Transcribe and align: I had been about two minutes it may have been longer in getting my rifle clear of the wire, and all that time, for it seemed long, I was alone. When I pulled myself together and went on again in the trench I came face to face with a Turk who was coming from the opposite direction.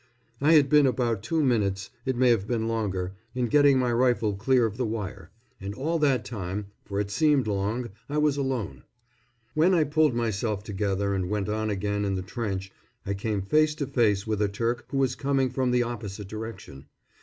I 0.41 0.53
had 0.53 0.67
been 0.67 0.87
about 0.87 1.21
two 1.21 1.43
minutes 1.43 1.91
it 2.07 2.15
may 2.15 2.31
have 2.31 2.47
been 2.47 2.67
longer 2.67 3.13
in 3.35 3.45
getting 3.45 3.77
my 3.77 3.91
rifle 3.91 4.33
clear 4.33 4.65
of 4.65 4.75
the 4.75 4.83
wire, 4.87 5.29
and 5.59 5.75
all 5.75 5.99
that 5.99 6.25
time, 6.25 6.65
for 6.83 6.99
it 6.99 7.11
seemed 7.11 7.45
long, 7.45 7.91
I 8.09 8.17
was 8.17 8.35
alone. 8.35 8.81
When 9.53 9.75
I 9.75 9.83
pulled 9.83 10.15
myself 10.15 10.63
together 10.63 11.13
and 11.13 11.29
went 11.29 11.49
on 11.49 11.69
again 11.69 12.03
in 12.03 12.15
the 12.15 12.23
trench 12.23 12.71
I 13.05 13.13
came 13.13 13.43
face 13.43 13.75
to 13.75 13.85
face 13.85 14.25
with 14.25 14.41
a 14.41 14.49
Turk 14.49 14.85
who 14.89 14.97
was 14.97 15.13
coming 15.13 15.51
from 15.51 15.69
the 15.69 15.83
opposite 15.83 16.27
direction. 16.27 16.87